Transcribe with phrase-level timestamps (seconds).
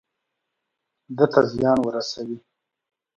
[1.17, 2.37] ده ته زيان ورسوي.